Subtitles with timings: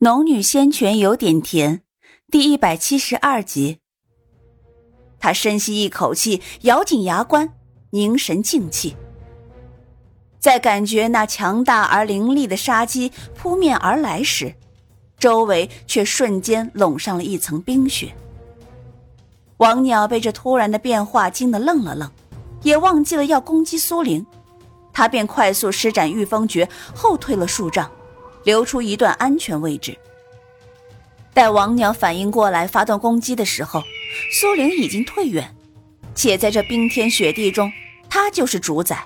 [0.00, 1.80] 农女仙泉有点甜，
[2.30, 3.78] 第一百七十二集。
[5.18, 7.54] 他深吸一口气，咬紧牙关，
[7.92, 8.94] 凝神静气。
[10.38, 14.54] 在感觉那强大而凌厉的杀机扑面而来时，
[15.18, 18.14] 周围却瞬间笼上了一层冰雪。
[19.56, 22.10] 王鸟被这突然的变化惊得愣了愣，
[22.62, 24.26] 也忘记了要攻击苏玲，
[24.92, 27.90] 他便快速施展御风诀，后退了数丈。
[28.46, 29.98] 留出一段安全位置。
[31.34, 33.82] 待王鸟反应过来发动攻击的时候，
[34.32, 35.52] 苏玲已经退远，
[36.14, 37.72] 且在这冰天雪地中，
[38.08, 39.04] 她就是主宰。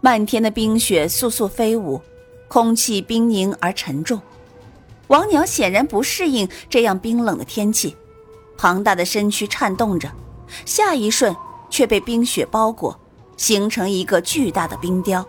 [0.00, 2.00] 漫天的冰雪簌簌飞舞，
[2.46, 4.22] 空气冰凝而沉重。
[5.08, 7.96] 王鸟显然不适应这样冰冷的天气，
[8.56, 10.08] 庞大的身躯颤动着，
[10.64, 11.34] 下一瞬
[11.68, 12.96] 却被冰雪包裹，
[13.36, 15.26] 形成一个巨大的冰雕。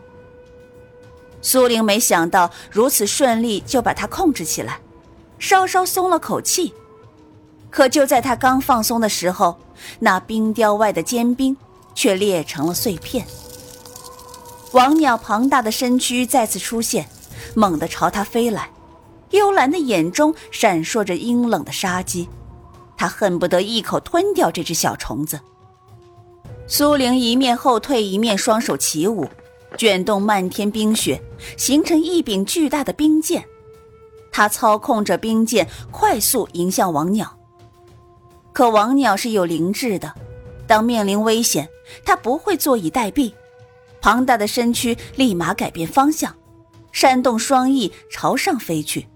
[1.41, 4.79] 苏玲没想到如此顺利就把他控制起来，
[5.39, 6.73] 稍稍松了口气。
[7.69, 9.57] 可就在他刚放松的时候，
[9.99, 11.55] 那冰雕外的坚冰
[11.93, 13.25] 却裂成了碎片。
[14.71, 17.07] 王鸟庞大的身躯再次出现，
[17.55, 18.71] 猛地朝他飞来，
[19.29, 22.27] 幽蓝的眼中闪烁着阴冷的杀机，
[22.97, 25.39] 他恨不得一口吞掉这只小虫子。
[26.67, 29.29] 苏玲一面后退，一面双手起舞。
[29.77, 31.21] 卷动漫天冰雪，
[31.55, 33.45] 形成一柄巨大的冰剑。
[34.31, 37.37] 他操控着冰剑，快速迎向王鸟。
[38.51, 40.13] 可王鸟是有灵智的，
[40.65, 41.69] 当面临危险，
[42.03, 43.31] 他不会坐以待毙。
[44.01, 46.35] 庞大的身躯立马改变方向，
[46.91, 49.07] 扇动双翼朝上飞去。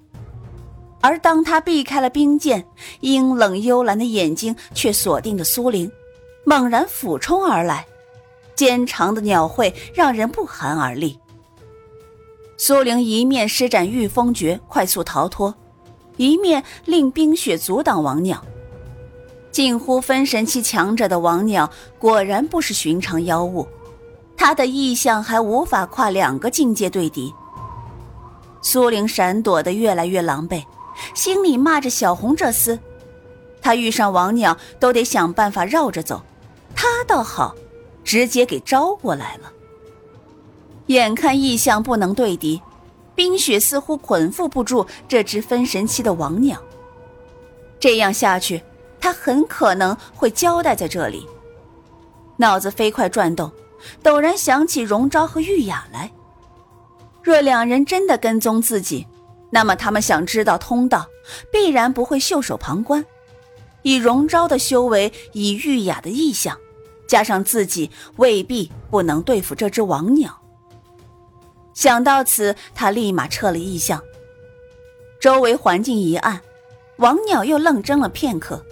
[1.02, 2.66] 而当他避开了冰剑，
[3.00, 5.92] 阴冷幽蓝的眼睛却锁定着苏玲，
[6.46, 7.86] 猛然俯冲而来。
[8.62, 11.17] 尖长的鸟喙让人不寒而栗。
[12.58, 15.56] 苏玲一面施展御风诀快速逃脱，
[16.16, 18.45] 一面令冰雪阻挡王鸟。
[19.52, 23.68] 近乎分神期强者的王鸟果然不是寻常妖物，
[24.38, 27.34] 他的意象还无法跨两个境界对敌。
[28.62, 30.63] 苏玲闪躲的越来越狼狈，
[31.16, 32.78] 心里骂着小红这厮，
[33.59, 36.22] 他遇上王鸟都得想办法绕着走，
[36.75, 37.56] 他倒好。
[38.03, 39.51] 直接给招过来了。
[40.88, 42.62] 眼看异象不能对敌，
[43.16, 46.62] 冰雪似乎捆缚不住这只分神期的王鸟。
[47.79, 48.62] 这样下去，
[49.00, 51.25] 他很可能会交代在这里。
[52.38, 53.51] 脑子飞快转动，
[54.03, 56.12] 陡然想起荣昭和玉雅来。
[57.23, 59.07] 若两人真的跟踪自己，
[59.51, 61.07] 那么他们想知道通道，
[61.51, 63.06] 必然不会袖手旁观。
[63.83, 66.57] 以荣昭的修为，以玉雅的意象。
[67.12, 70.42] 加上自己未必不能对付这只王鸟。
[71.74, 74.02] 想到此，他立马撤了异象。
[75.20, 76.40] 周围环境一暗，
[77.00, 78.66] 王鸟又愣怔了片刻，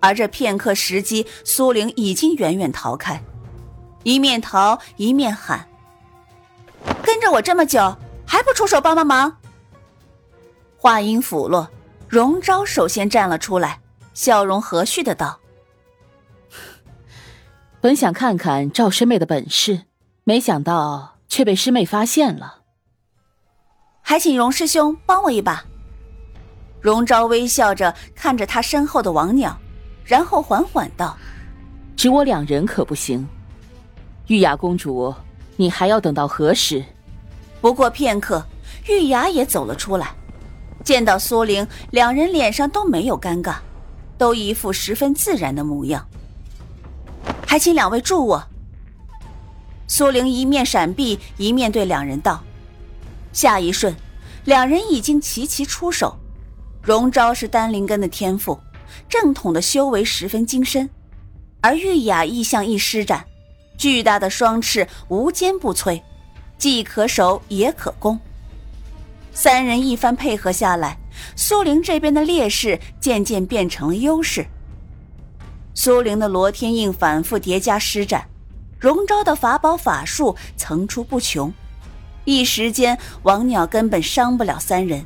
[0.00, 3.22] 而这片刻时机，苏玲已经远远逃开，
[4.02, 5.68] 一面逃一面喊
[7.04, 7.94] ：“跟着我这么久，
[8.26, 9.36] 还不出手帮帮忙？”
[10.80, 11.68] 话音甫落，
[12.08, 13.82] 荣昭首先站了出来，
[14.14, 15.38] 笑容和煦的道。
[17.84, 19.82] 本想看看赵师妹的本事，
[20.24, 22.60] 没想到却被师妹发现了。
[24.00, 25.62] 还请荣师兄帮我一把。
[26.80, 29.54] 荣昭微笑着看着他身后的王鸟，
[30.02, 31.14] 然后缓缓道
[31.94, 33.28] ：“只我两人可不行。
[34.28, 35.14] 玉雅公主，
[35.56, 36.82] 你还要等到何时？”
[37.60, 38.42] 不过片刻，
[38.88, 40.14] 玉雅也走了出来，
[40.82, 43.56] 见到苏玲，两人脸上都没有尴尬，
[44.16, 46.08] 都一副十分自然的模样。
[47.54, 48.44] 还请两位助我。
[49.86, 52.42] 苏玲一面闪避，一面对两人道
[53.32, 53.94] ：“下一瞬，
[54.44, 56.18] 两人已经齐齐出手。
[56.82, 58.58] 荣昭是丹灵根的天赋，
[59.08, 60.90] 正统的修为十分精深，
[61.60, 63.24] 而玉雅意象一施展，
[63.78, 66.02] 巨大的双翅无坚不摧，
[66.58, 68.18] 既可守也可攻。
[69.32, 70.98] 三人一番配合下来，
[71.36, 74.44] 苏玲这边的劣势渐渐变成了优势。”
[75.74, 78.24] 苏玲的罗天印反复叠加施展，
[78.78, 81.52] 荣昭的法宝法术层出不穷，
[82.24, 85.04] 一时间王鸟根本伤不了三人，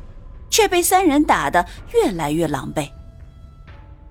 [0.51, 2.91] 却被三人打得越来越狼狈。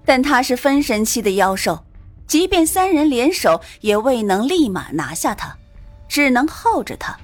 [0.04, 1.86] 但他是分神期的妖兽，
[2.26, 5.56] 即便三人联手，也未能立马拿下他，
[6.08, 7.16] 只能耗着他。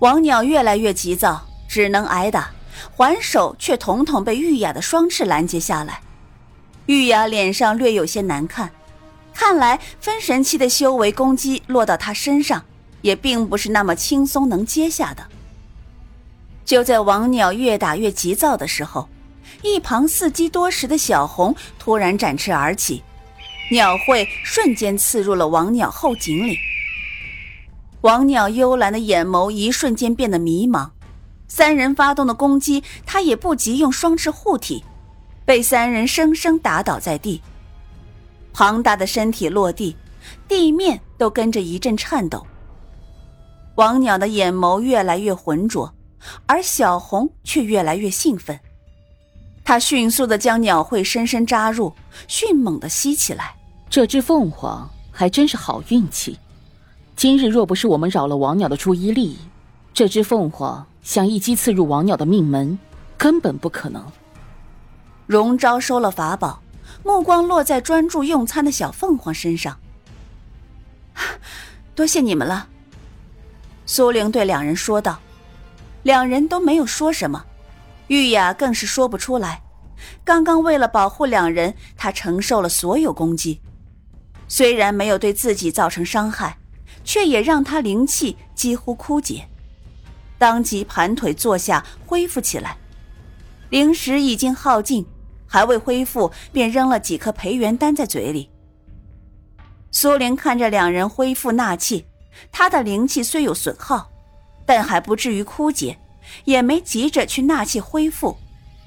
[0.00, 2.50] 王鸟越来越急躁，只能挨打，
[2.96, 6.00] 还手却统统被玉雅的双翅拦截下来。
[6.92, 8.70] 玉雅脸上略有些难看，
[9.32, 12.62] 看来分神期的修为攻击落到他身上，
[13.00, 15.26] 也并不是那么轻松能接下的。
[16.66, 19.08] 就在王鸟越打越急躁的时候，
[19.62, 23.02] 一旁伺机多时的小红突然展翅而起，
[23.70, 26.58] 鸟喙瞬间刺入了王鸟后颈里。
[28.02, 30.90] 王鸟幽蓝的眼眸一瞬间变得迷茫，
[31.48, 34.84] 三人发动的攻击，他也不及用双翅护体，
[35.52, 37.42] 被三人生生打倒在地。
[38.54, 39.94] 庞大的身体落地，
[40.48, 42.46] 地面都跟着一阵颤抖。
[43.74, 45.92] 王鸟的眼眸越来越浑浊，
[46.46, 48.58] 而小红却越来越兴奋。
[49.62, 51.92] 他迅速的将鸟喙深深扎入，
[52.26, 53.54] 迅猛的吸起来。
[53.90, 56.38] 这只凤凰还真是好运气。
[57.14, 59.36] 今日若不是我们扰了王鸟的注意力，
[59.92, 62.78] 这只凤凰想一击刺入王鸟的命门，
[63.18, 64.02] 根本不可能。
[65.26, 66.62] 荣昭收了法宝，
[67.04, 69.78] 目光落在专注用餐的小凤凰身上。
[71.94, 72.68] 多谢你们了，
[73.86, 75.18] 苏玲对两人说道。
[76.02, 77.44] 两人都没有说什么，
[78.08, 79.62] 玉雅更是说不出来。
[80.24, 83.60] 刚刚为了保护两人，她承受了所有攻击，
[84.48, 86.58] 虽然没有对自己造成伤害。
[87.04, 89.48] 却也让她灵气几乎枯竭，
[90.38, 92.76] 当即盘腿坐下恢复起来。
[93.70, 95.04] 灵石已经耗尽，
[95.52, 98.48] 还未恢复，便扔了几颗培元丹在嘴里。
[99.90, 102.06] 苏玲看着两人恢复纳气，
[102.50, 104.10] 他的灵气虽有损耗，
[104.64, 105.98] 但还不至于枯竭，
[106.46, 108.34] 也没急着去纳气恢复，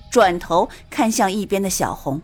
[0.09, 2.19] 转头看向一边的小红。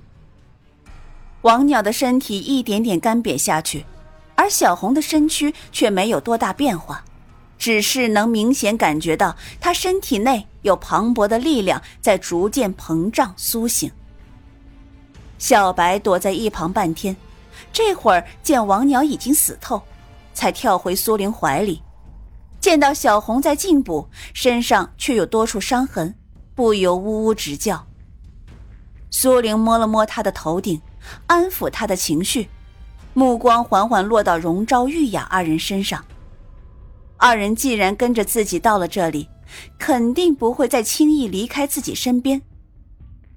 [1.44, 3.86] 王鸟的身体一点点干瘪下去。
[4.34, 7.04] 而小红的身躯却没有多大变化，
[7.60, 13.92] 只是能明显感觉到她身体内有磅礴的力量在逐渐膨胀苏醒。
[15.42, 17.18] 小白躲在一旁半天，
[17.74, 19.82] 这会儿见王鸟已经死透，
[20.36, 21.82] 才跳回苏玲怀里。
[22.60, 26.14] 见到小红在进补，身上却有多处伤痕，
[26.54, 27.88] 不由呜呜直叫。
[29.10, 30.80] 苏玲摸了摸他的头顶，
[31.26, 32.48] 安抚他的情绪。
[33.16, 36.06] 目光缓缓落到荣昭、玉雅二人身上。
[37.18, 39.28] 二人既然跟着自己到了这里，
[39.80, 42.44] 肯定不会再轻易离开自己身边。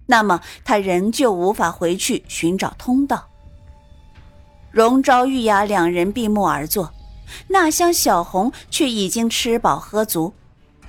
[0.07, 3.29] 那么，他仍旧无法回去寻找通道。
[4.71, 6.93] 荣昭、玉雅两人闭目而坐，
[7.49, 10.33] 那香小红却已经吃饱喝足，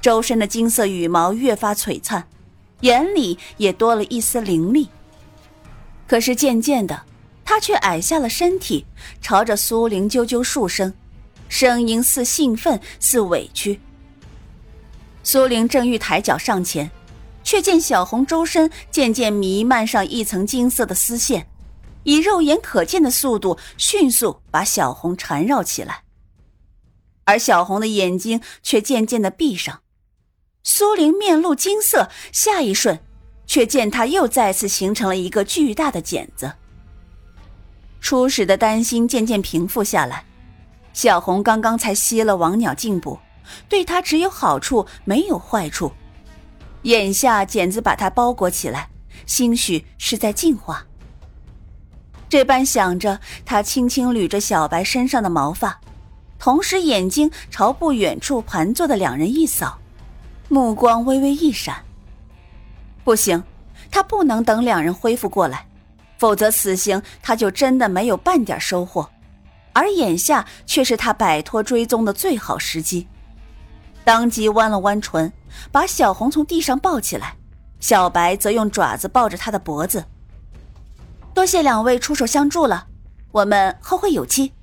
[0.01, 2.27] 周身的金色羽毛越发璀璨，
[2.81, 4.89] 眼里也多了一丝凌厉。
[6.07, 7.03] 可是渐渐的。
[7.47, 8.87] 他却矮下了身体，
[9.21, 10.91] 朝着苏玲啾啾数声，
[11.47, 13.79] 声音似兴奋似委屈。
[15.21, 16.89] 苏玲正欲抬脚上前，
[17.45, 21.47] 却见小红周身渐渐弥漫上一层金色的丝线，
[22.03, 26.03] 以肉眼可见的速度迅速把小红缠绕起来，
[27.23, 29.81] 而小红的眼睛却渐渐的闭上。
[30.63, 32.99] 苏玲面露惊色，下一瞬，
[33.45, 36.51] 却见她又再次形成了一个巨大的茧子。
[38.01, 40.25] 初始的担心渐渐平复下来，
[40.93, 43.19] 小红刚刚才吸了王鸟进补，
[43.69, 45.91] 对她只有好处没有坏处。
[46.85, 48.89] 眼下茧子把她包裹起来，
[49.25, 50.85] 兴许是在进化。
[52.29, 55.79] 这般想着，他轻轻捋着小白身上的毛发，
[56.37, 59.79] 同时眼睛朝不远处盘坐的两人一扫，
[60.47, 61.83] 目光微微一闪。
[63.03, 63.43] 不行，
[63.89, 65.65] 他不能等两人恢复过来。
[66.19, 69.09] 否则，此行他就真的没有半点收获，
[69.73, 73.07] 而眼下却是他摆脱追踪的最好时机。
[74.05, 75.33] 当即弯了弯唇，
[75.71, 77.35] 把小红从地上抱起来，
[77.79, 80.05] 小白则用爪子抱着他的脖子。
[81.33, 82.87] 多谢两位出手相助了，
[83.31, 84.53] 我们后会有期。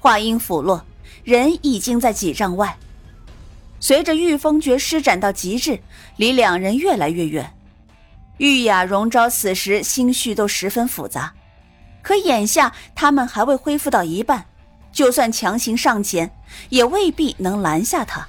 [0.00, 0.84] 话音甫落，
[1.22, 2.76] 人已经在几丈外，
[3.78, 5.80] 随着御风诀施展到极致，
[6.16, 7.54] 离两人越来越远。
[8.38, 11.32] 玉雅、荣昭此时心绪都十分复杂，
[12.02, 14.44] 可眼下他们还未恢复到一半，
[14.92, 16.30] 就算强行上前，
[16.68, 18.26] 也未必能拦下他。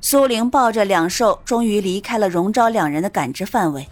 [0.00, 3.88] 苏玲抱着两兽，终于离开了荣昭两人的感知范围，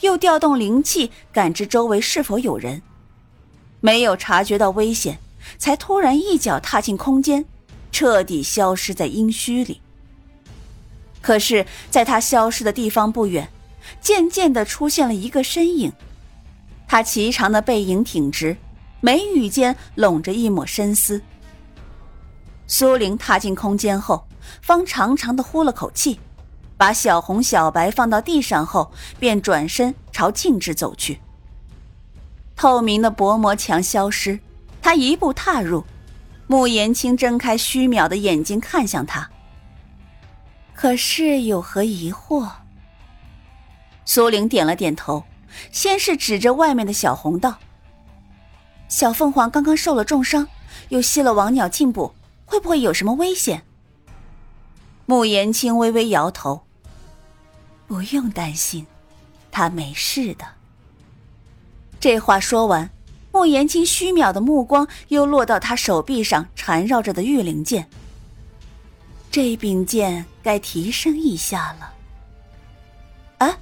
[0.00, 2.82] 又调动灵气感知周围是否有人，
[3.80, 5.18] 没有察觉到危险，
[5.58, 7.44] 才突然一脚踏进空间，
[7.90, 9.80] 彻底消失在阴虚里。
[11.22, 13.48] 可是，在他消失的地方不远。
[14.00, 15.92] 渐渐的出现了一个身影，
[16.88, 18.56] 他颀长的背影挺直，
[19.00, 21.22] 眉宇间拢着一抹深思。
[22.66, 24.26] 苏玲踏进空间后，
[24.60, 26.18] 方长长的呼了口气，
[26.76, 31.20] 把小红、小白放到地上后，便转身朝静止走去。
[32.56, 34.40] 透明的薄膜墙消失，
[34.82, 35.84] 他一步踏入，
[36.46, 39.30] 穆言青睁开虚渺的眼睛看向他。
[40.74, 42.50] 可是有何疑惑？
[44.04, 45.24] 苏玲点了点头，
[45.70, 47.58] 先是指着外面的小红道
[48.88, 50.48] ：“小凤凰刚刚受了重伤，
[50.90, 52.14] 又吸了王鸟进补，
[52.44, 53.62] 会不会有什么危险？”
[55.06, 56.62] 穆言青微微摇头
[57.86, 58.86] ：“不用担心，
[59.50, 60.44] 他没事的。”
[62.00, 62.90] 这话说完，
[63.32, 67.88] 穆言青虚渺的目光又落到他手臂上缠绕着的玉灵剑。
[69.30, 71.92] 这柄剑该提升一下了。
[73.38, 73.58] 啊，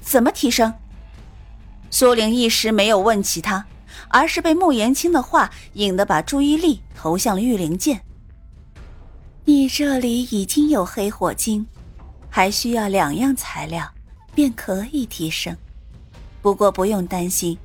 [0.00, 0.72] 怎么提升？
[1.90, 3.66] 苏玲一时没有问起他，
[4.08, 8.00] 而是被穆言青的话引得把注意力投向了玉灵剑。
[9.44, 11.66] 你这里已经有黑火晶，
[12.28, 13.90] 还需要两样材料，
[14.34, 15.56] 便可以提升。
[16.42, 17.58] 不过不用担心，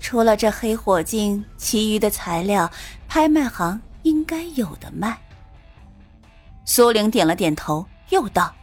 [0.00, 2.70] 除了这黑火晶，其余的材料
[3.06, 5.18] 拍卖行应该有的卖。
[6.64, 8.54] 苏玲点了点头，又道：“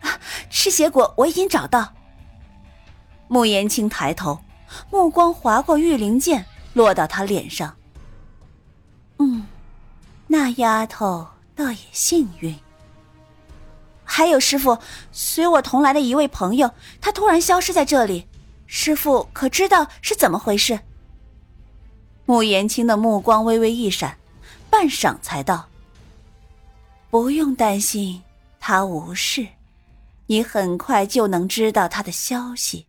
[0.00, 0.18] 啊
[0.50, 1.92] 赤血果我已经找到。”
[3.28, 4.38] 穆言青抬头，
[4.90, 6.44] 目光划过玉灵剑，
[6.74, 7.76] 落到他脸上。
[9.18, 9.46] 嗯，
[10.26, 12.54] 那丫头倒也幸运。
[14.04, 14.78] 还有师傅，
[15.10, 16.70] 随我同来的一位朋友，
[17.00, 18.26] 他突然消失在这里，
[18.66, 20.78] 师傅可知道是怎么回事？
[22.24, 24.16] 穆言青的目光微微一闪，
[24.70, 25.68] 半晌才道。
[27.10, 28.22] 不用担心，
[28.60, 29.46] 他无事，
[30.26, 32.86] 你很快就能知道他的消息。